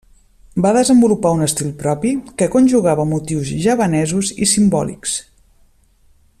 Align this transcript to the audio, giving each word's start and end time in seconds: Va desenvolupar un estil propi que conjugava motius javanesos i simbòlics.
Va 0.65 0.69
desenvolupar 0.77 1.33
un 1.37 1.45
estil 1.47 1.69
propi 1.81 2.13
que 2.41 2.47
conjugava 2.57 3.07
motius 3.11 3.53
javanesos 3.67 4.35
i 4.47 4.51
simbòlics. 4.55 5.17